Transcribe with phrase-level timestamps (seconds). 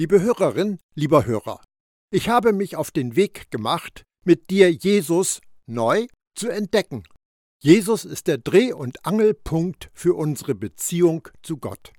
[0.00, 1.60] Liebe Hörerin, lieber Hörer,
[2.12, 7.02] ich habe mich auf den Weg gemacht, mit dir Jesus neu zu entdecken.
[7.60, 11.92] Jesus ist der Dreh- und Angelpunkt für unsere Beziehung zu Gott.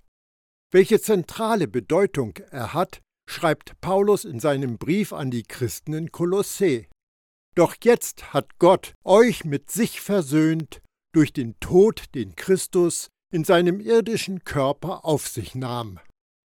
[0.72, 6.86] Welche zentrale Bedeutung er hat, schreibt Paulus in seinem Brief an die Christen in Kolossä.
[7.54, 10.82] Doch jetzt hat Gott euch mit sich versöhnt
[11.12, 16.00] durch den Tod, den Christus in seinem irdischen Körper auf sich nahm.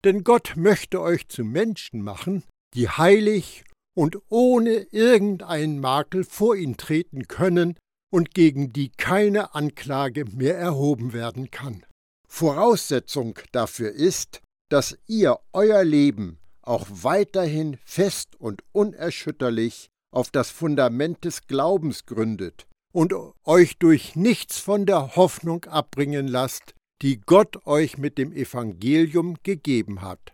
[0.05, 3.64] Denn Gott möchte euch zu Menschen machen, die heilig
[3.96, 7.79] und ohne irgendeinen Makel vor ihn treten können
[8.12, 11.86] und gegen die keine Anklage mehr erhoben werden kann.
[12.29, 21.25] Voraussetzung dafür ist, dass ihr euer Leben auch weiterhin fest und unerschütterlich auf das Fundament
[21.25, 23.14] des Glaubens gründet und
[23.45, 30.00] euch durch nichts von der Hoffnung abbringen lasst, die Gott euch mit dem Evangelium gegeben
[30.00, 30.32] hat.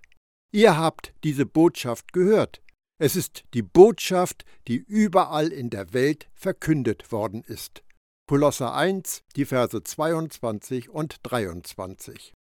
[0.53, 2.63] Ihr habt diese Botschaft gehört.
[3.03, 7.83] Es ist die Botschaft, die überall in der Welt verkündet worden ist.
[8.29, 12.35] Kolosser 1, die Verse 22 und 23.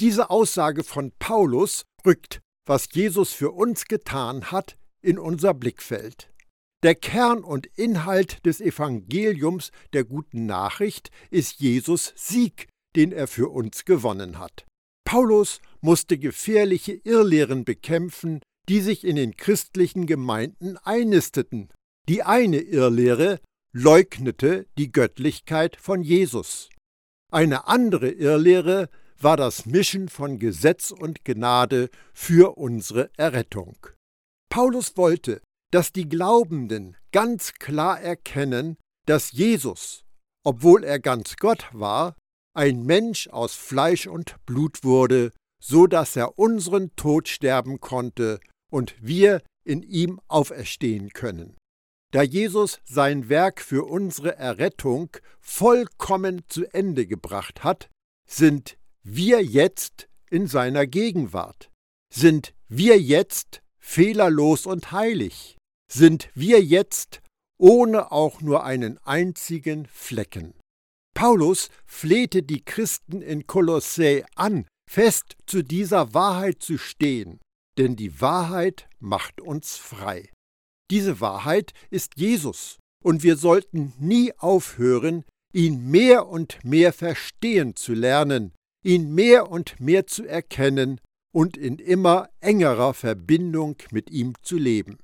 [0.00, 6.32] Diese Aussage von Paulus rückt, was Jesus für uns getan hat, in unser Blickfeld.
[6.82, 13.50] Der Kern und Inhalt des Evangeliums der guten Nachricht ist Jesus Sieg den er für
[13.50, 14.66] uns gewonnen hat.
[15.04, 21.70] Paulus musste gefährliche Irrlehren bekämpfen, die sich in den christlichen Gemeinden einnisteten.
[22.08, 23.40] Die eine Irrlehre
[23.72, 26.68] leugnete die Göttlichkeit von Jesus.
[27.32, 28.88] Eine andere Irrlehre
[29.18, 33.76] war das Mischen von Gesetz und Gnade für unsere Errettung.
[34.48, 40.04] Paulus wollte, dass die Glaubenden ganz klar erkennen, dass Jesus,
[40.44, 42.16] obwohl er ganz Gott war,
[42.54, 48.94] ein Mensch aus Fleisch und Blut wurde, so dass er unseren Tod sterben konnte und
[49.00, 51.56] wir in ihm auferstehen können.
[52.12, 57.88] Da Jesus sein Werk für unsere Errettung vollkommen zu Ende gebracht hat,
[58.26, 61.70] sind wir jetzt in seiner Gegenwart.
[62.12, 65.56] Sind wir jetzt fehlerlos und heilig?
[65.92, 67.20] Sind wir jetzt
[67.58, 70.54] ohne auch nur einen einzigen Flecken?
[71.14, 77.40] Paulus flehte die Christen in Kolossä an, fest zu dieser Wahrheit zu stehen,
[77.78, 80.30] denn die Wahrheit macht uns frei.
[80.90, 87.94] Diese Wahrheit ist Jesus, und wir sollten nie aufhören, ihn mehr und mehr verstehen zu
[87.94, 88.52] lernen,
[88.84, 91.00] ihn mehr und mehr zu erkennen
[91.32, 94.98] und in immer engerer Verbindung mit ihm zu leben.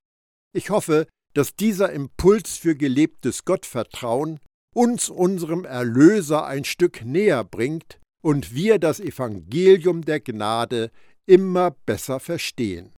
[0.53, 4.41] Ich hoffe, dass dieser Impuls für gelebtes Gottvertrauen
[4.77, 10.91] uns unserem Erlöser ein Stück näher bringt und wir das Evangelium der Gnade
[11.25, 12.93] immer besser verstehen.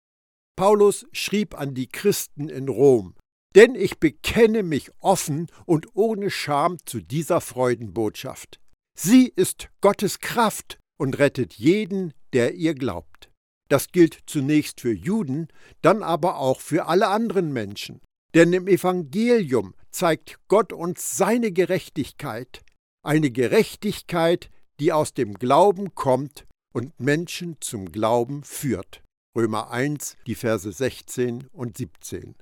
[0.56, 3.14] Paulus schrieb an die Christen in Rom,
[3.54, 8.58] denn ich bekenne mich offen und ohne Scham zu dieser Freudenbotschaft.
[8.98, 13.30] Sie ist Gottes Kraft und rettet jeden, der ihr glaubt.
[13.68, 15.46] Das gilt zunächst für Juden,
[15.80, 18.00] dann aber auch für alle anderen Menschen.
[18.34, 22.62] Denn im Evangelium zeigt Gott uns seine Gerechtigkeit,
[23.04, 24.50] eine Gerechtigkeit,
[24.80, 29.02] die aus dem Glauben kommt und Menschen zum Glauben führt.
[29.36, 32.34] Römer 1, die Verse 16 und 17.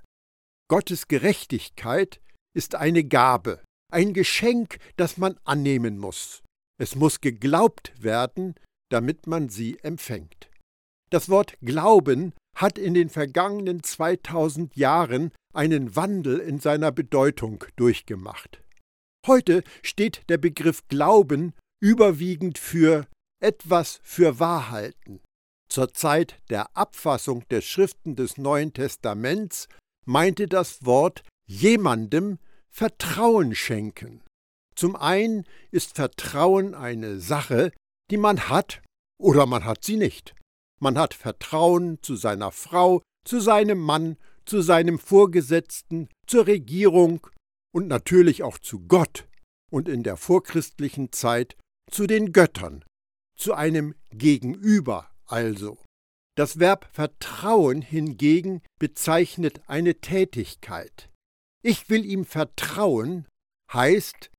[0.69, 2.21] Gottes Gerechtigkeit
[2.55, 6.43] ist eine Gabe, ein Geschenk, das man annehmen muss.
[6.79, 8.55] Es muss geglaubt werden,
[8.91, 10.51] damit man sie empfängt.
[11.11, 18.63] Das Wort Glauben hat in den vergangenen 2000 Jahren einen Wandel in seiner Bedeutung durchgemacht.
[19.27, 23.07] Heute steht der Begriff Glauben überwiegend für
[23.41, 25.21] etwas für Wahrhalten.
[25.69, 29.69] Zur Zeit der Abfassung der Schriften des Neuen Testaments
[30.05, 32.39] meinte das Wort jemandem
[32.69, 34.23] Vertrauen schenken.
[34.75, 37.73] Zum einen ist Vertrauen eine Sache,
[38.11, 38.83] die man hat
[39.19, 40.35] oder man hat sie nicht.
[40.79, 47.27] Man hat Vertrauen zu seiner Frau, zu seinem Mann, zu seinem Vorgesetzten, zur Regierung
[47.75, 49.29] und natürlich auch zu Gott
[49.71, 51.57] und in der vorchristlichen Zeit
[51.91, 52.85] zu den Göttern,
[53.37, 55.79] zu einem Gegenüber also.
[56.37, 61.11] Das Verb Vertrauen hingegen bezeichnet eine Tätigkeit.
[61.63, 63.27] Ich will ihm vertrauen
[63.73, 64.31] heißt,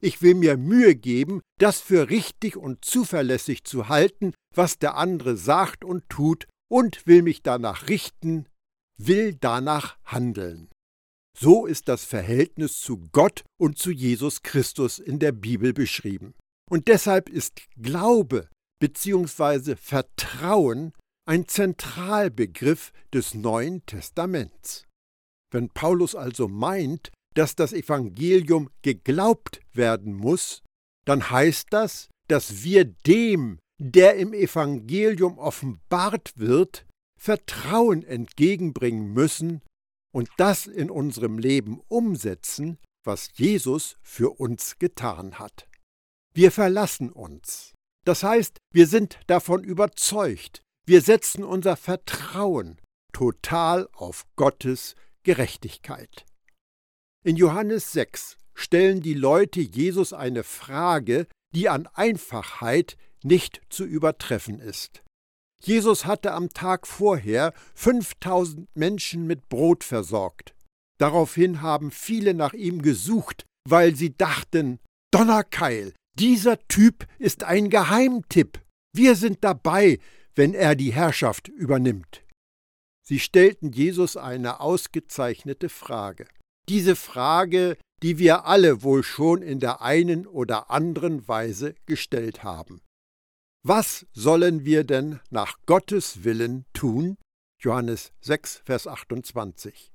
[0.00, 5.36] ich will mir Mühe geben, das für richtig und zuverlässig zu halten, was der andere
[5.36, 8.46] sagt und tut, und will mich danach richten,
[8.98, 10.68] will danach handeln.
[11.38, 16.34] So ist das Verhältnis zu Gott und zu Jesus Christus in der Bibel beschrieben.
[16.70, 18.48] Und deshalb ist Glaube
[18.80, 19.76] bzw.
[19.76, 20.92] Vertrauen
[21.26, 24.86] ein Zentralbegriff des Neuen Testaments.
[25.52, 30.62] Wenn Paulus also meint, dass das Evangelium geglaubt werden muss,
[31.06, 36.85] dann heißt das, dass wir dem, der im Evangelium offenbart wird,
[37.16, 39.62] Vertrauen entgegenbringen müssen
[40.12, 45.68] und das in unserem Leben umsetzen, was Jesus für uns getan hat.
[46.34, 47.72] Wir verlassen uns.
[48.04, 52.80] Das heißt, wir sind davon überzeugt, wir setzen unser Vertrauen
[53.12, 56.24] total auf Gottes Gerechtigkeit.
[57.24, 64.60] In Johannes 6 stellen die Leute Jesus eine Frage, die an Einfachheit nicht zu übertreffen
[64.60, 65.02] ist.
[65.62, 70.54] Jesus hatte am Tag vorher 5000 Menschen mit Brot versorgt.
[70.98, 74.78] Daraufhin haben viele nach ihm gesucht, weil sie dachten,
[75.12, 78.62] Donnerkeil, dieser Typ ist ein Geheimtipp.
[78.94, 79.98] Wir sind dabei,
[80.34, 82.22] wenn er die Herrschaft übernimmt.
[83.06, 86.26] Sie stellten Jesus eine ausgezeichnete Frage.
[86.68, 92.80] Diese Frage, die wir alle wohl schon in der einen oder anderen Weise gestellt haben.
[93.68, 97.18] Was sollen wir denn nach Gottes Willen tun?
[97.60, 99.90] Johannes 6, Vers 28.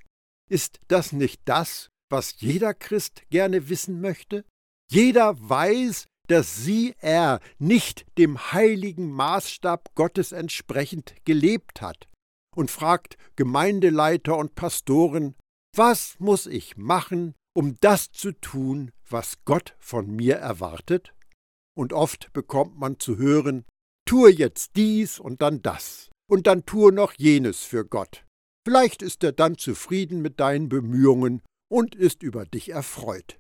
[0.50, 4.44] Ist das nicht das, was jeder Christ gerne wissen möchte?
[4.92, 12.10] Jeder weiß, dass sie er nicht dem heiligen Maßstab Gottes entsprechend gelebt hat
[12.54, 15.36] und fragt Gemeindeleiter und Pastoren,
[15.74, 21.14] was muss ich machen, um das zu tun, was Gott von mir erwartet?
[21.78, 23.66] Und oft bekommt man zu hören,
[24.06, 28.26] tue jetzt dies und dann das, und dann tue noch jenes für Gott.
[28.66, 31.42] Vielleicht ist er dann zufrieden mit deinen Bemühungen
[31.72, 33.40] und ist über dich erfreut.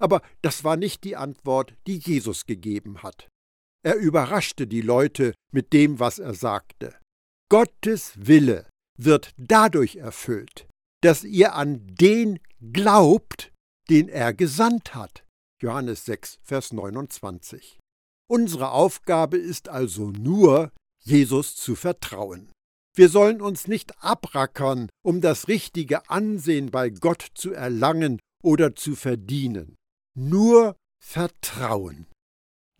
[0.00, 3.28] Aber das war nicht die Antwort, die Jesus gegeben hat.
[3.84, 6.96] Er überraschte die Leute mit dem, was er sagte.
[7.48, 8.68] Gottes Wille
[8.98, 10.68] wird dadurch erfüllt,
[11.02, 13.52] dass ihr an den glaubt,
[13.90, 15.24] den er gesandt hat.
[15.62, 17.78] Johannes 6, Vers 29.
[18.28, 20.72] Unsere Aufgabe ist also nur,
[21.04, 22.50] Jesus zu vertrauen.
[22.96, 28.96] Wir sollen uns nicht abrackern, um das richtige Ansehen bei Gott zu erlangen oder zu
[28.96, 29.76] verdienen.
[30.18, 32.06] Nur Vertrauen.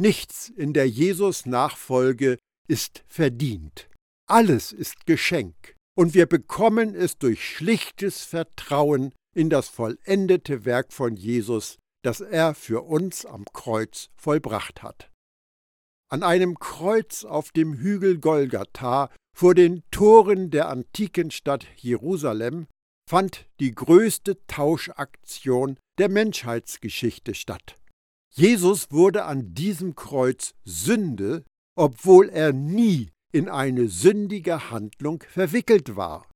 [0.00, 2.36] Nichts in der Jesus-Nachfolge
[2.68, 3.88] ist verdient.
[4.28, 11.16] Alles ist Geschenk, und wir bekommen es durch schlichtes Vertrauen in das vollendete Werk von
[11.16, 15.10] Jesus, das er für uns am Kreuz vollbracht hat.
[16.10, 22.66] An einem Kreuz auf dem Hügel Golgatha vor den Toren der antiken Stadt Jerusalem
[23.08, 27.76] fand die größte Tauschaktion der Menschheitsgeschichte statt.
[28.34, 31.44] Jesus wurde an diesem Kreuz Sünde,
[31.76, 36.28] obwohl er nie in eine sündige Handlung verwickelt war.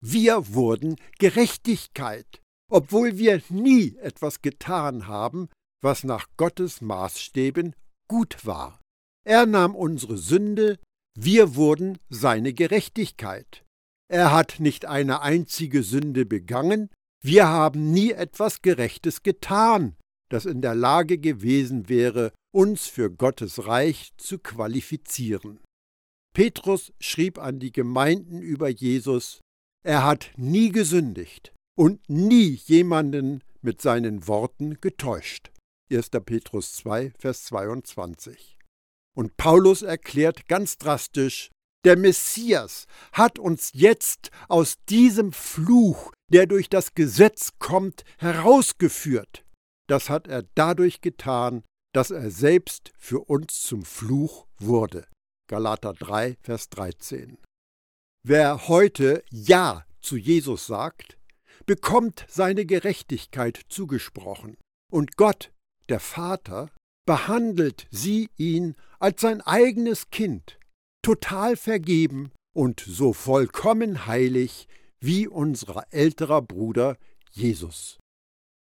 [0.00, 2.42] Wir wurden Gerechtigkeit,
[2.74, 5.48] obwohl wir nie etwas getan haben,
[5.80, 7.76] was nach Gottes Maßstäben
[8.08, 8.80] gut war.
[9.24, 10.80] Er nahm unsere Sünde,
[11.16, 13.64] wir wurden seine Gerechtigkeit.
[14.10, 16.90] Er hat nicht eine einzige Sünde begangen,
[17.22, 19.94] wir haben nie etwas Gerechtes getan,
[20.28, 25.60] das in der Lage gewesen wäre, uns für Gottes Reich zu qualifizieren.
[26.34, 29.40] Petrus schrieb an die Gemeinden über Jesus,
[29.84, 35.50] er hat nie gesündigt und nie jemanden mit seinen Worten getäuscht.
[35.90, 36.10] 1.
[36.24, 38.58] Petrus 2, Vers 22.
[39.16, 41.50] Und Paulus erklärt ganz drastisch,
[41.84, 49.44] der Messias hat uns jetzt aus diesem Fluch, der durch das Gesetz kommt, herausgeführt.
[49.86, 51.62] Das hat er dadurch getan,
[51.94, 55.06] dass er selbst für uns zum Fluch wurde.
[55.48, 57.38] Galater 3, Vers 13.
[58.26, 61.18] Wer heute Ja zu Jesus sagt,
[61.66, 64.56] bekommt seine Gerechtigkeit zugesprochen.
[64.92, 65.52] Und Gott,
[65.88, 66.70] der Vater,
[67.06, 70.58] behandelt sie ihn als sein eigenes Kind,
[71.02, 74.68] total vergeben und so vollkommen heilig
[75.00, 76.96] wie unser älterer Bruder
[77.30, 77.98] Jesus.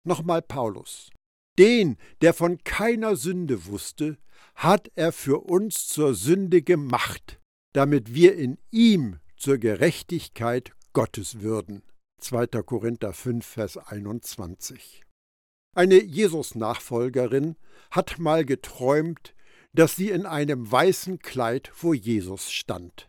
[0.06, 1.10] Nochmal Paulus.
[1.58, 4.18] Den, der von keiner Sünde wusste,
[4.56, 7.38] hat er für uns zur Sünde gemacht,
[7.72, 11.82] damit wir in ihm zur Gerechtigkeit Gottes würden.
[12.24, 12.46] 2.
[12.62, 15.04] Korinther 5, Vers 21.
[15.76, 17.56] Eine Jesus-Nachfolgerin
[17.90, 19.34] hat mal geträumt,
[19.74, 23.08] dass sie in einem weißen Kleid vor Jesus stand.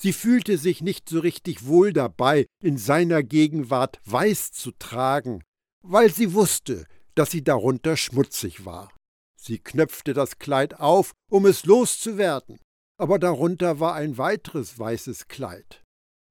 [0.00, 5.42] Sie fühlte sich nicht so richtig wohl dabei, in seiner Gegenwart weiß zu tragen,
[5.82, 6.86] weil sie wusste,
[7.16, 8.92] dass sie darunter schmutzig war.
[9.36, 12.60] Sie knöpfte das Kleid auf, um es loszuwerden.
[12.98, 15.82] aber darunter war ein weiteres weißes Kleid.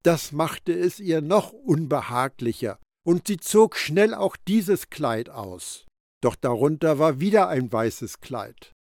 [0.06, 5.88] Das machte es ihr noch unbehaglicher, und sie zog schnell auch dieses Kleid aus.
[6.22, 8.72] Doch darunter war wieder ein weißes Kleid.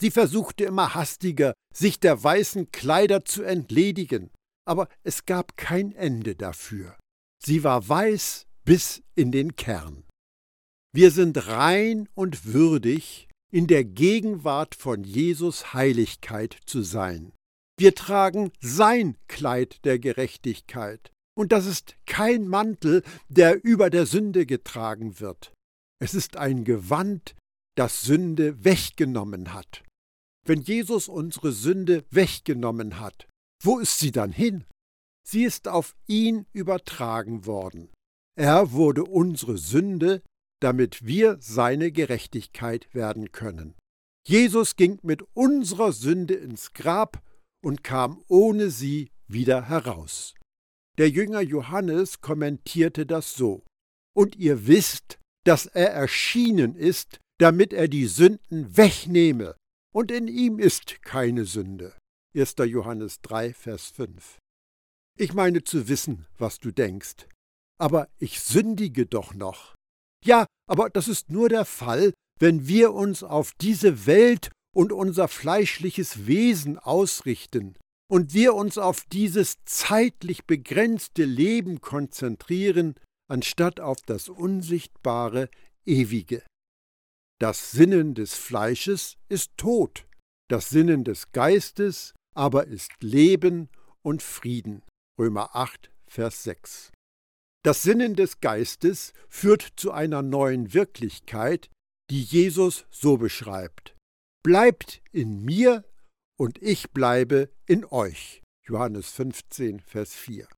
[0.00, 4.30] Sie versuchte immer hastiger, sich der weißen Kleider zu entledigen,
[4.66, 6.96] aber es gab kein Ende dafür.
[7.44, 10.04] Sie war weiß bis in den Kern.
[10.94, 17.32] Wir sind rein und würdig, in der Gegenwart von Jesus Heiligkeit zu sein.
[17.78, 24.46] Wir tragen sein Kleid der Gerechtigkeit, und das ist kein Mantel, der über der Sünde
[24.46, 25.52] getragen wird.
[26.00, 27.34] Es ist ein Gewand,
[27.76, 29.82] das Sünde weggenommen hat.
[30.44, 33.28] Wenn Jesus unsere Sünde weggenommen hat,
[33.62, 34.64] wo ist sie dann hin?
[35.24, 37.90] Sie ist auf ihn übertragen worden.
[38.36, 40.22] Er wurde unsere Sünde,
[40.60, 43.74] damit wir seine Gerechtigkeit werden können.
[44.26, 47.22] Jesus ging mit unserer Sünde ins Grab
[47.62, 50.34] und kam ohne sie wieder heraus.
[50.98, 53.64] Der Jünger Johannes kommentierte das so.
[54.14, 59.56] Und ihr wisst, dass er erschienen ist, damit er die Sünden wegnehme,
[59.94, 61.96] und in ihm ist keine Sünde.
[62.34, 62.54] 1.
[62.66, 64.38] Johannes 3, Vers 5.
[65.18, 67.26] Ich meine zu wissen, was du denkst.
[67.78, 69.74] Aber ich sündige doch noch.
[70.24, 75.28] Ja, aber das ist nur der Fall, wenn wir uns auf diese Welt und unser
[75.28, 77.76] fleischliches Wesen ausrichten
[78.10, 82.94] und wir uns auf dieses zeitlich begrenzte Leben konzentrieren,
[83.28, 85.50] anstatt auf das unsichtbare,
[85.84, 86.42] ewige.
[87.40, 90.06] Das Sinnen des Fleisches ist Tod,
[90.48, 93.68] das Sinnen des Geistes aber ist Leben
[94.02, 94.82] und Frieden.
[95.18, 96.92] Römer 8, Vers 6.
[97.64, 101.70] Das Sinnen des Geistes führt zu einer neuen Wirklichkeit,
[102.10, 103.94] die Jesus so beschreibt.
[104.42, 105.84] Bleibt in mir
[106.36, 108.42] und ich bleibe in euch.
[108.64, 110.48] Johannes 15, Vers 4.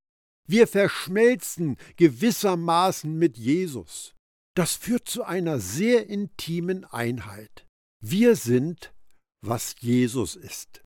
[0.46, 4.14] Wir verschmelzen gewissermaßen mit Jesus.
[4.54, 7.66] Das führt zu einer sehr intimen Einheit.
[8.00, 8.94] Wir sind,
[9.42, 10.82] was Jesus ist.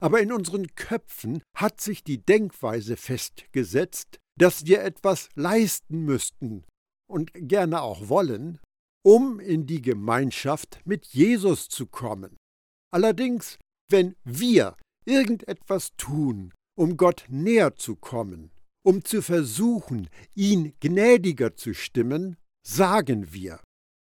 [0.00, 6.64] Aber in unseren Köpfen hat sich die Denkweise festgesetzt, dass wir etwas leisten müssten
[7.08, 8.60] und gerne auch wollen,
[9.08, 12.36] um in die Gemeinschaft mit Jesus zu kommen.
[12.92, 13.58] Allerdings,
[13.90, 18.50] wenn wir irgendetwas tun, um Gott näher zu kommen,
[18.84, 23.60] um zu versuchen, ihn gnädiger zu stimmen, sagen wir.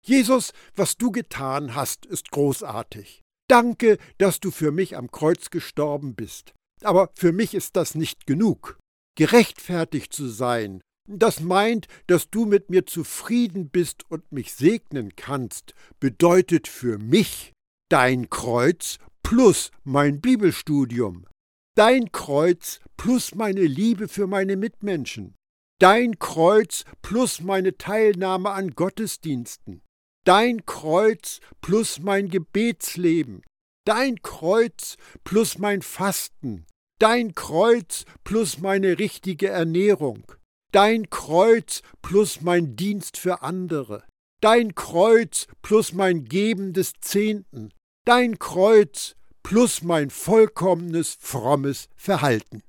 [0.06, 3.22] Jesus, was du getan hast, ist großartig.
[3.48, 6.54] Danke, dass du für mich am Kreuz gestorben bist.
[6.84, 8.78] Aber für mich ist das nicht genug.
[9.16, 15.74] Gerechtfertigt zu sein, das meint, dass du mit mir zufrieden bist und mich segnen kannst,
[16.00, 17.52] bedeutet für mich
[17.88, 21.26] dein Kreuz plus mein Bibelstudium,
[21.74, 25.34] dein Kreuz plus meine Liebe für meine Mitmenschen,
[25.80, 29.82] dein Kreuz plus meine Teilnahme an Gottesdiensten,
[30.24, 33.42] dein Kreuz plus mein Gebetsleben,
[33.84, 36.66] dein Kreuz plus mein Fasten,
[36.98, 40.24] dein Kreuz plus meine richtige Ernährung,
[40.72, 44.04] dein Kreuz plus mein Dienst für andere,
[44.40, 47.72] dein Kreuz plus mein Geben des Zehnten,
[48.04, 52.62] dein Kreuz plus mein vollkommenes frommes Verhalten.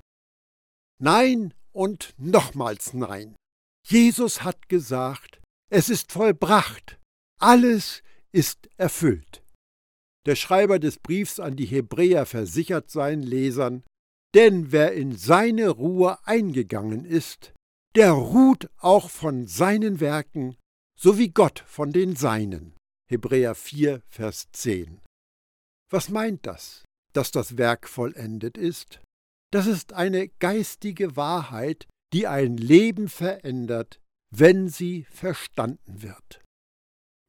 [1.00, 3.36] Nein, und nochmals nein.
[3.86, 7.00] Jesus hat gesagt, es ist vollbracht,
[7.40, 9.44] alles ist erfüllt.
[10.26, 13.84] Der Schreiber des Briefs an die Hebräer versichert seinen Lesern,
[14.36, 17.53] denn wer in seine Ruhe eingegangen ist,
[17.96, 20.58] der ruht auch von seinen Werken,
[20.98, 22.76] so wie Gott von den Seinen.
[23.10, 25.02] Hebräer 4, Vers 10.
[25.92, 26.84] Was meint das,
[27.14, 29.02] dass das Werk vollendet ist?
[29.52, 34.00] Das ist eine geistige Wahrheit, die ein Leben verändert,
[34.32, 36.42] wenn sie verstanden wird.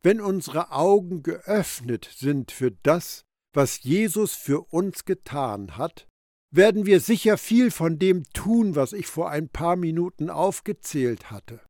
[0.02, 6.06] Wenn unsere Augen geöffnet sind für das, was Jesus für uns getan hat,
[6.54, 11.60] werden wir sicher viel von dem tun, was ich vor ein paar Minuten aufgezählt hatte.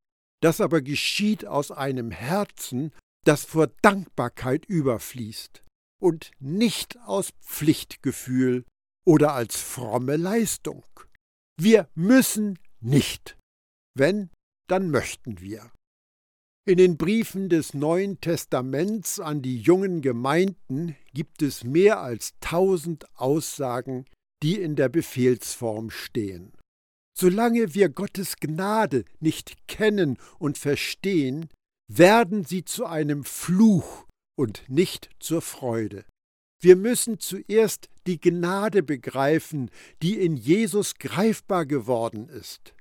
[0.42, 2.92] Das aber geschieht aus einem Herzen,
[3.24, 5.64] das vor Dankbarkeit überfließt
[6.02, 8.66] und nicht aus Pflichtgefühl
[9.06, 10.84] oder als fromme Leistung.
[11.58, 13.38] Wir müssen nicht.
[13.96, 14.30] Wenn,
[14.68, 15.70] dann möchten wir.
[16.66, 23.06] In den Briefen des Neuen Testaments an die jungen Gemeinden gibt es mehr als tausend
[23.16, 24.04] Aussagen,
[24.44, 26.52] die in der Befehlsform stehen.
[27.16, 31.48] Solange wir Gottes Gnade nicht kennen und verstehen,
[31.90, 36.04] werden sie zu einem Fluch und nicht zur Freude.
[36.60, 39.70] Wir müssen zuerst die Gnade begreifen,
[40.02, 42.74] die in Jesus greifbar geworden ist.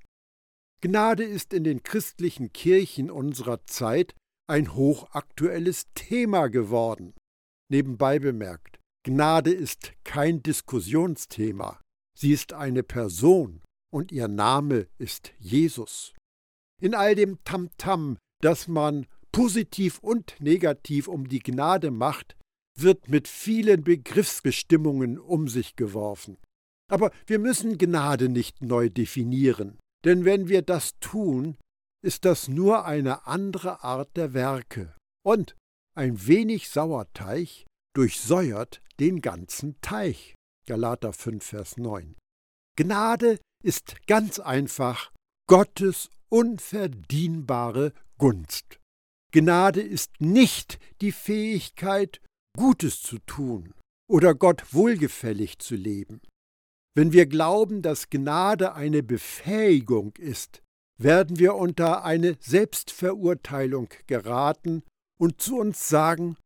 [0.82, 4.16] Gnade ist in den christlichen Kirchen unserer Zeit
[4.50, 7.14] ein hochaktuelles Thema geworden.
[7.70, 11.82] Nebenbei bemerkt, Gnade ist kein Diskussionsthema,
[12.18, 13.62] sie ist eine Person
[13.94, 16.14] und ihr Name ist Jesus.
[16.82, 22.38] In all dem Tamtam, -Tam, das man positiv und negativ um die Gnade macht,
[22.80, 26.38] wird mit vielen Begriffsbestimmungen um sich geworfen.
[26.90, 31.58] Aber wir müssen Gnade nicht neu definieren, denn wenn wir das tun,
[32.04, 34.96] ist das nur eine andere Art der Werke.
[35.26, 35.56] Und
[35.96, 40.36] ein wenig Sauerteig durchsäuert den ganzen Teich.
[40.68, 42.16] Galater 5, Vers 9.
[42.76, 45.12] Gnade ist ganz einfach
[45.48, 48.80] Gottes unverdienbare Gunst.
[49.32, 52.22] Gnade ist nicht die Fähigkeit,
[52.56, 53.74] Gutes zu tun
[54.08, 56.22] oder Gott wohlgefällig zu leben.
[56.96, 60.62] Wenn wir glauben, dass Gnade eine Befähigung ist,
[61.00, 64.84] werden wir unter eine Selbstverurteilung geraten
[65.20, 66.38] und zu uns sagen,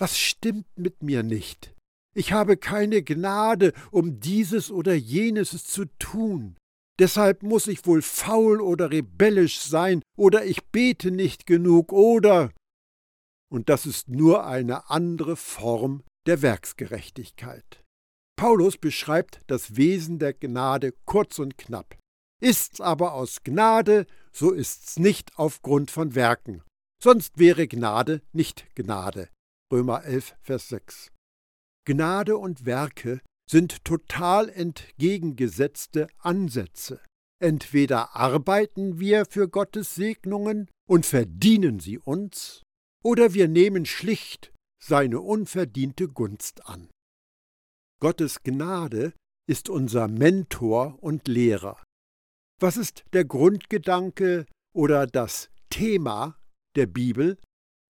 [0.00, 1.74] was stimmt mit mir nicht?
[2.14, 6.56] Ich habe keine Gnade, um dieses oder jenes zu tun.
[6.98, 12.50] Deshalb muss ich wohl faul oder rebellisch sein, oder ich bete nicht genug, oder
[13.50, 17.82] und das ist nur eine andere Form der Werksgerechtigkeit.
[18.36, 21.98] Paulus beschreibt das Wesen der Gnade kurz und knapp.
[22.40, 26.62] Ist's aber aus Gnade, so ist's nicht aufgrund von Werken.
[27.02, 29.28] Sonst wäre Gnade nicht Gnade.
[29.72, 31.12] Römer 11, Vers 6.
[31.86, 37.00] Gnade und Werke sind total entgegengesetzte Ansätze.
[37.40, 42.62] Entweder arbeiten wir für Gottes Segnungen und verdienen sie uns,
[43.02, 46.90] oder wir nehmen schlicht seine unverdiente Gunst an.
[48.00, 49.12] Gottes Gnade
[49.48, 51.82] ist unser Mentor und Lehrer.
[52.60, 56.38] Was ist der Grundgedanke oder das Thema
[56.76, 57.38] der Bibel?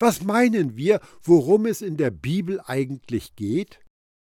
[0.00, 3.80] Was meinen wir, worum es in der Bibel eigentlich geht?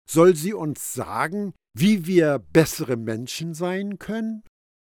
[0.09, 4.43] Soll sie uns sagen, wie wir bessere Menschen sein können?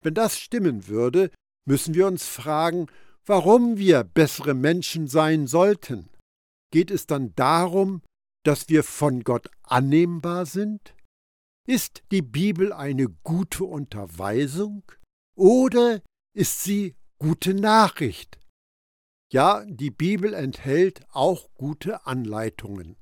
[0.04, 1.30] Wenn das stimmen würde,
[1.66, 2.88] müssen wir uns fragen,
[3.26, 6.10] warum wir bessere Menschen sein sollten.
[6.72, 8.02] Geht es dann darum,
[8.44, 10.96] dass wir von Gott annehmbar sind?
[11.68, 14.84] Ist die Bibel eine gute Unterweisung
[15.38, 16.02] oder
[16.36, 18.40] ist sie gute Nachricht?
[19.34, 22.98] Ja, die Bibel enthält auch gute Anleitungen.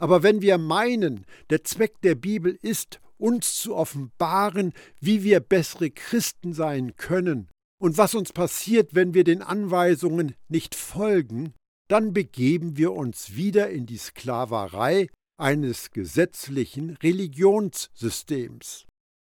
[0.00, 5.90] Aber wenn wir meinen, der Zweck der Bibel ist, uns zu offenbaren, wie wir bessere
[5.90, 7.48] Christen sein können
[7.80, 11.52] und was uns passiert, wenn wir den Anweisungen nicht folgen,
[11.88, 18.86] dann begeben wir uns wieder in die Sklaverei eines gesetzlichen Religionssystems.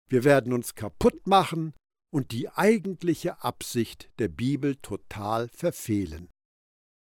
[0.09, 1.75] Wir werden uns kaputt machen
[2.11, 6.27] und die eigentliche Absicht der Bibel total verfehlen.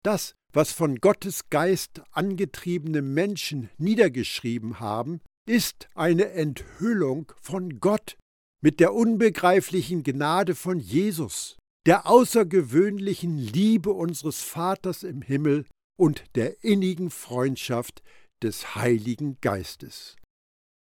[0.03, 8.17] Das, was von Gottes Geist angetriebene Menschen niedergeschrieben haben, ist eine Enthüllung von Gott
[8.61, 15.65] mit der unbegreiflichen Gnade von Jesus, der außergewöhnlichen Liebe unseres Vaters im Himmel
[15.97, 18.01] und der innigen Freundschaft
[18.41, 20.15] des Heiligen Geistes.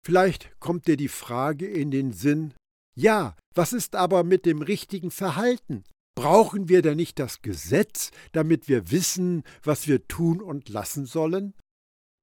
[0.05, 2.53] Vielleicht kommt dir die Frage in den Sinn,
[2.97, 5.85] ja, was ist aber mit dem richtigen Verhalten?
[6.17, 11.55] Brauchen wir denn nicht das Gesetz, damit wir wissen, was wir tun und lassen sollen?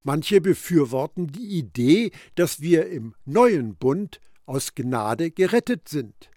[0.04, 6.30] Manche befürworten die Idee, dass wir im neuen Bund aus Gnade gerettet sind.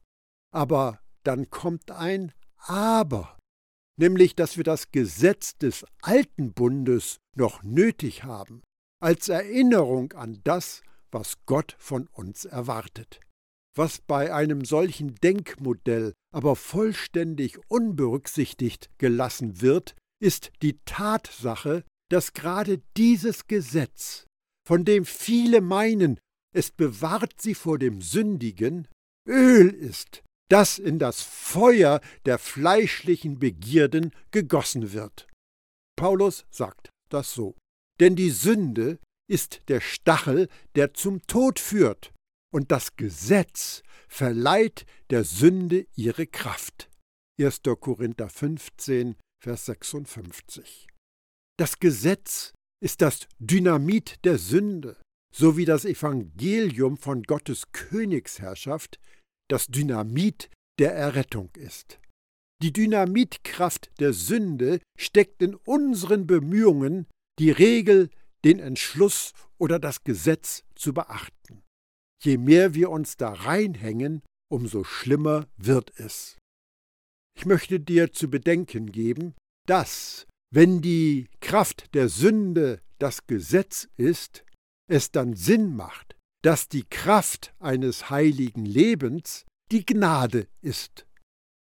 [0.51, 3.37] Aber dann kommt ein Aber,
[3.97, 8.61] nämlich dass wir das Gesetz des alten Bundes noch nötig haben,
[9.01, 13.19] als Erinnerung an das, was Gott von uns erwartet.
[13.77, 22.81] Was bei einem solchen Denkmodell aber vollständig unberücksichtigt gelassen wird, ist die Tatsache, dass gerade
[22.95, 24.25] dieses Gesetz,
[24.65, 26.19] von dem viele meinen,
[26.53, 28.87] es bewahrt sie vor dem Sündigen,
[29.27, 35.27] Öl ist, das in das Feuer der fleischlichen Begierden gegossen wird.
[35.97, 37.55] Paulus sagt das so.
[37.99, 42.13] Denn die Sünde ist der Stachel, der zum Tod führt,
[42.55, 46.89] und das Gesetz verleiht der Sünde ihre Kraft.
[47.37, 47.63] 1.
[47.81, 50.87] Korinther 15, Vers 56.
[51.59, 54.95] Das Gesetz ist das Dynamit der Sünde,
[55.35, 59.01] so wie das Evangelium von Gottes Königsherrschaft
[59.49, 61.99] das Dynamit der Errettung ist.
[62.63, 68.09] Die Dynamitkraft der Sünde steckt in unseren Bemühungen, die Regel,
[68.45, 71.34] den Entschluss oder das Gesetz zu beachten.
[72.25, 76.37] Je mehr wir uns da reinhängen, umso schlimmer wird es.
[77.37, 79.33] Ich möchte dir zu bedenken geben,
[79.67, 84.45] dass, wenn die Kraft der Sünde das Gesetz ist,
[84.87, 91.05] es dann Sinn macht, dass die Kraft eines heiligen Lebens die Gnade ist.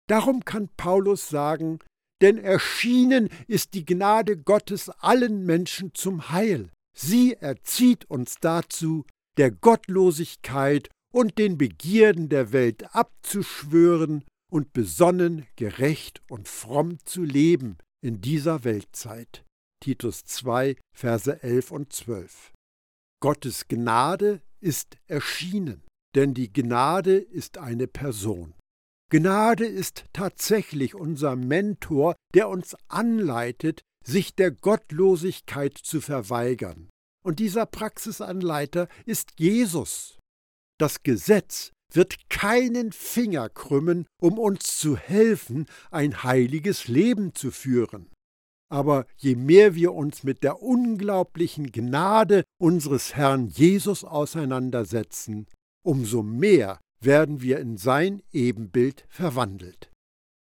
[0.08, 1.78] Darum kann Paulus sagen,
[2.20, 6.70] denn erschienen ist die Gnade Gottes allen Menschen zum Heil.
[6.96, 9.04] Sie erzieht uns dazu,
[9.38, 17.78] der Gottlosigkeit und den Begierden der Welt abzuschwören und besonnen, gerecht und fromm zu leben
[18.02, 19.44] in dieser Weltzeit.
[19.82, 22.52] Titus 2, Verse 11 und 12.
[23.22, 25.82] Gottes Gnade ist erschienen,
[26.14, 28.54] denn die Gnade ist eine Person.
[29.10, 36.89] Gnade ist tatsächlich unser Mentor, der uns anleitet, sich der Gottlosigkeit zu verweigern.
[37.24, 40.18] Und dieser Praxisanleiter ist Jesus.
[40.78, 48.10] Das Gesetz wird keinen Finger krümmen, um uns zu helfen, ein heiliges Leben zu führen.
[48.72, 55.46] Aber je mehr wir uns mit der unglaublichen Gnade unseres Herrn Jesus auseinandersetzen,
[55.84, 59.90] umso mehr werden wir in sein Ebenbild verwandelt.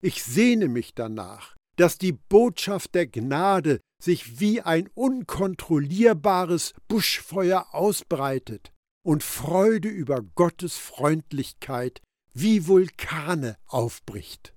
[0.03, 8.71] Ich sehne mich danach, dass die Botschaft der Gnade sich wie ein unkontrollierbares Buschfeuer ausbreitet
[9.03, 11.99] und Freude über Gottes Freundlichkeit
[12.35, 14.53] wie Vulkane aufbricht.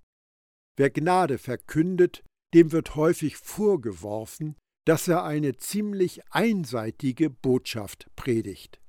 [0.76, 8.82] Wer Gnade verkündet, dem wird häufig vorgeworfen, dass er eine ziemlich einseitige Botschaft predigt.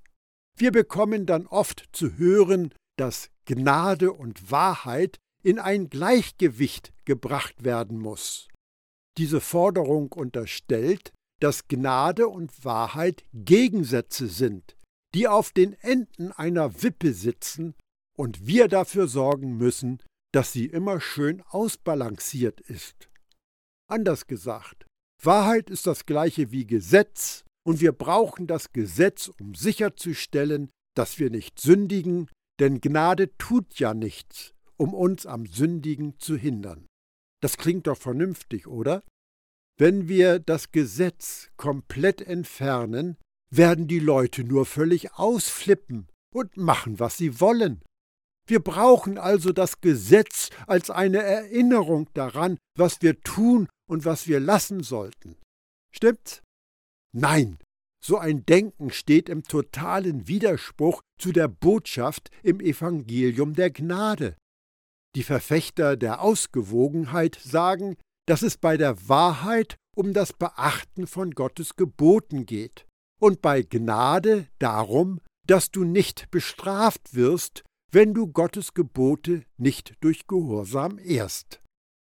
[0.57, 7.99] Wir bekommen dann oft zu hören, dass Gnade und Wahrheit in ein Gleichgewicht gebracht werden
[7.99, 8.47] muss.
[9.19, 14.75] Diese Forderung unterstellt, dass Gnade und Wahrheit Gegensätze sind,
[15.13, 17.75] die auf den Enden einer Wippe sitzen
[18.17, 20.01] und wir dafür sorgen müssen,
[20.33, 23.07] dass sie immer schön ausbalanciert ist.
[23.87, 24.87] Anders gesagt,
[25.21, 31.29] Wahrheit ist das gleiche wie Gesetz und wir brauchen das Gesetz, um sicherzustellen, dass wir
[31.29, 36.87] nicht sündigen, denn Gnade tut ja nichts, um uns am Sündigen zu hindern.
[37.41, 39.03] Das klingt doch vernünftig, oder?
[39.77, 43.17] Wenn wir das Gesetz komplett entfernen,
[43.49, 47.81] werden die Leute nur völlig ausflippen und machen, was sie wollen.
[48.47, 54.39] Wir brauchen also das Gesetz als eine Erinnerung daran, was wir tun und was wir
[54.39, 55.35] lassen sollten.
[55.91, 56.41] Stimmt's?
[57.13, 57.57] Nein,
[58.03, 64.35] so ein Denken steht im totalen Widerspruch zu der Botschaft im Evangelium der Gnade.
[65.15, 67.95] Die Verfechter der Ausgewogenheit sagen,
[68.27, 72.85] dass es bei der Wahrheit um das Beachten von Gottes Geboten geht
[73.19, 80.27] und bei Gnade darum, dass du nicht bestraft wirst, wenn du Gottes Gebote nicht durch
[80.27, 81.61] Gehorsam ehrst.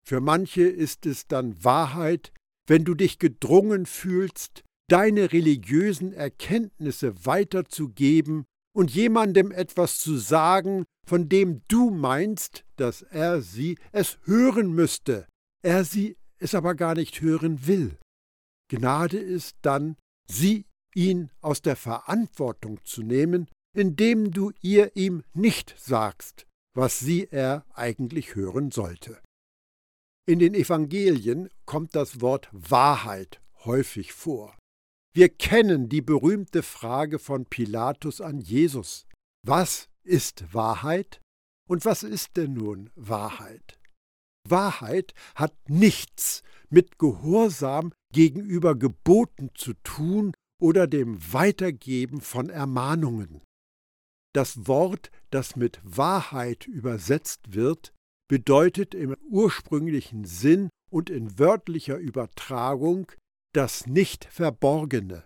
[0.05, 2.31] Für manche ist es dann Wahrheit,
[2.67, 11.29] wenn du dich gedrungen fühlst, deine religiösen Erkenntnisse weiterzugeben und jemandem etwas zu sagen, von
[11.29, 15.27] dem du meinst, dass er sie es hören müsste,
[15.63, 17.97] er sie es aber gar nicht hören will.
[18.69, 19.95] Gnade ist dann,
[20.29, 27.27] sie ihn aus der Verantwortung zu nehmen, indem du ihr ihm nicht sagst, was sie
[27.29, 29.19] er eigentlich hören sollte.
[30.27, 34.58] In den Evangelien kommt das Wort Wahrheit häufig vor.
[35.13, 39.07] Wir kennen die berühmte Frage von Pilatus an Jesus.
[39.45, 41.19] Was ist Wahrheit?
[41.67, 43.79] Und was ist denn nun Wahrheit?
[44.47, 53.41] Wahrheit hat nichts mit Gehorsam gegenüber Geboten zu tun oder dem Weitergeben von Ermahnungen.
[54.33, 57.93] Das Wort, das mit Wahrheit übersetzt wird,
[58.27, 63.11] bedeutet im ursprünglichen Sinn und in wörtlicher Übertragung
[63.53, 65.25] das Nicht-Verborgene.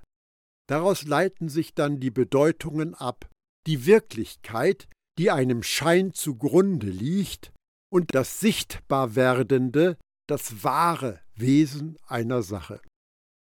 [0.67, 3.29] Daraus leiten sich dann die Bedeutungen ab,
[3.67, 7.51] die Wirklichkeit, die einem Schein zugrunde liegt,
[7.91, 12.81] und das Sichtbarwerdende, das wahre Wesen einer Sache.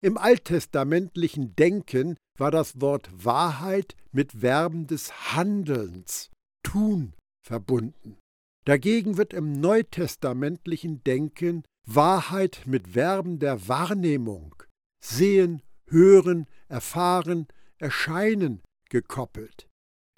[0.03, 6.31] Im alttestamentlichen Denken war das Wort Wahrheit mit Verben des Handelns,
[6.65, 7.15] Tun
[7.47, 8.19] verbunden.
[8.65, 14.55] Dagegen wird im neutestamentlichen Denken Wahrheit mit Verben der Wahrnehmung,
[15.03, 19.69] Sehen, Hören, Erfahren, Erscheinen gekoppelt.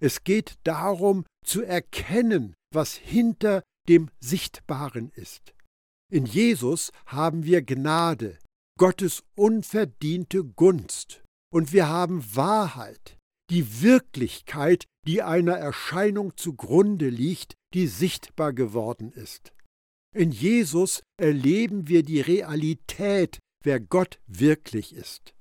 [0.01, 5.55] Es geht darum zu erkennen, was hinter dem Sichtbaren ist.
[6.11, 8.39] In Jesus haben wir Gnade,
[8.79, 13.19] Gottes unverdiente Gunst, und wir haben Wahrheit,
[13.51, 19.53] die Wirklichkeit, die einer Erscheinung zugrunde liegt, die sichtbar geworden ist.
[20.15, 25.35] In Jesus erleben wir die Realität, wer Gott wirklich ist.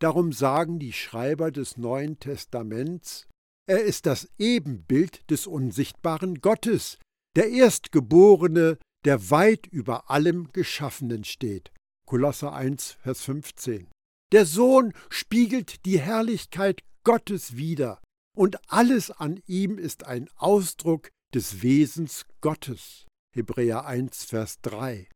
[0.00, 3.28] Darum sagen die Schreiber des Neuen Testaments,
[3.68, 6.98] er ist das Ebenbild des unsichtbaren Gottes,
[7.36, 11.72] der Erstgeborene, der weit über allem Geschaffenen steht.
[12.06, 13.88] Kolosser 1, Vers 15.
[14.32, 18.00] Der Sohn spiegelt die Herrlichkeit Gottes wider,
[18.36, 23.06] und alles an ihm ist ein Ausdruck des Wesens Gottes.
[23.34, 25.08] Hebräer 1, Vers 3.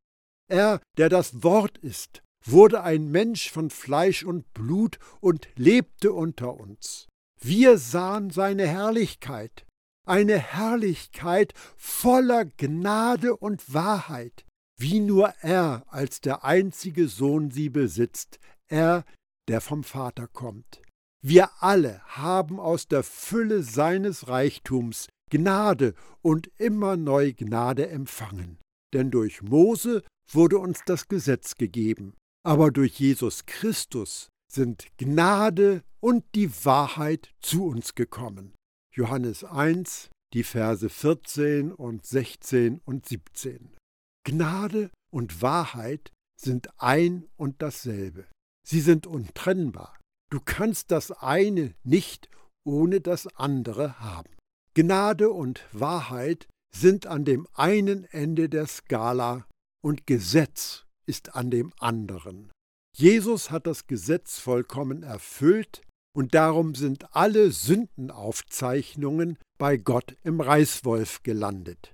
[0.48, 6.58] Er, der das Wort ist, wurde ein Mensch von Fleisch und Blut und lebte unter
[6.58, 7.06] uns.
[7.40, 9.66] Wir sahen seine Herrlichkeit,
[10.06, 14.44] eine Herrlichkeit voller Gnade und Wahrheit,
[14.78, 19.04] wie nur er als der einzige Sohn sie besitzt, er,
[19.48, 20.82] der vom Vater kommt.
[21.22, 28.58] Wir alle haben aus der Fülle seines Reichtums Gnade und immer neu Gnade empfangen.
[28.92, 32.14] Denn durch Mose wurde uns das Gesetz gegeben,
[32.46, 38.54] aber durch Jesus Christus sind Gnade und die Wahrheit zu uns gekommen.
[38.94, 43.74] Johannes 1, die Verse 14 und 16 und 17.
[44.22, 48.26] Gnade und Wahrheit sind ein und dasselbe.
[48.64, 49.98] Sie sind untrennbar.
[50.30, 52.28] Du kannst das eine nicht
[52.64, 54.30] ohne das andere haben.
[54.74, 59.48] Gnade und Wahrheit sind an dem einen Ende der Skala
[59.82, 62.50] und Gesetz ist an dem anderen.
[62.96, 65.82] Jesus hat das Gesetz vollkommen erfüllt
[66.16, 71.92] und darum sind alle Sündenaufzeichnungen bei Gott im Reißwolf gelandet.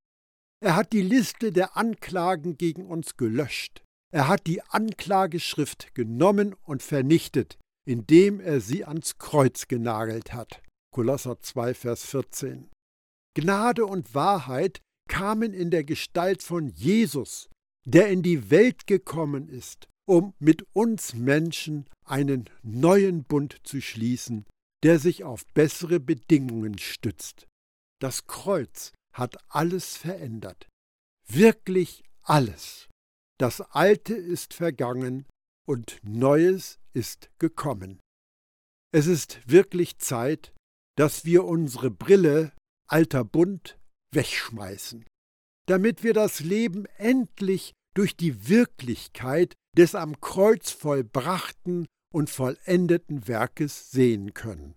[0.62, 3.83] Er hat die Liste der Anklagen gegen uns gelöscht.
[4.12, 10.62] Er hat die Anklageschrift genommen und vernichtet, indem er sie ans Kreuz genagelt hat.
[10.94, 12.70] Kolosser 2, Vers 14.
[13.35, 17.48] Gnade und Wahrheit kamen in der Gestalt von Jesus,
[17.85, 24.47] der in die Welt gekommen ist, um mit uns Menschen einen neuen Bund zu schließen,
[24.83, 27.47] der sich auf bessere Bedingungen stützt.
[28.01, 30.68] Das Kreuz hat alles verändert,
[31.29, 32.88] wirklich alles.
[33.38, 35.27] Das Alte ist vergangen
[35.66, 38.01] und Neues ist gekommen.
[38.92, 40.53] Es ist wirklich Zeit,
[40.97, 42.53] dass wir unsere Brille
[42.87, 43.79] alter Bund
[44.12, 45.07] wegschmeißen,
[45.72, 53.90] damit wir das Leben endlich durch die Wirklichkeit des am Kreuz vollbrachten und vollendeten Werkes
[53.90, 54.74] sehen können.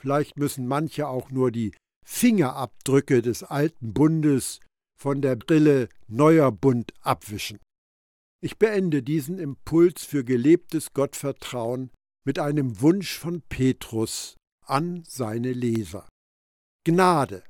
[0.00, 1.74] Vielleicht müssen manche auch nur die
[2.06, 4.60] Fingerabdrücke des alten Bundes
[4.98, 7.58] von der Brille neuer Bund abwischen.
[8.42, 11.90] Ich beende diesen Impuls für gelebtes Gottvertrauen
[12.24, 16.08] mit einem Wunsch von Petrus an seine Leser.
[16.84, 17.44] Gnade,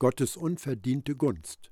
[0.00, 1.69] Gottes unverdiente Gunst,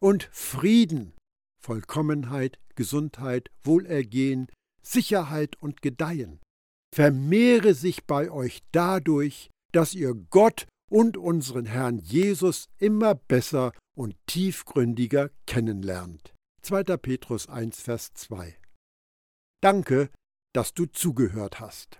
[0.00, 1.14] und Frieden,
[1.62, 4.48] Vollkommenheit, Gesundheit, Wohlergehen,
[4.82, 6.40] Sicherheit und Gedeihen
[6.94, 14.16] vermehre sich bei euch dadurch, dass ihr Gott und unseren Herrn Jesus immer besser und
[14.26, 16.34] tiefgründiger kennenlernt.
[16.62, 16.82] 2.
[16.96, 18.56] Petrus 1, Vers 2.
[19.62, 20.10] Danke,
[20.52, 21.99] dass du zugehört hast.